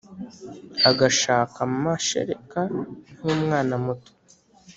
[0.89, 2.59] agashaka mashereka
[3.15, 4.11] nkumwana muto.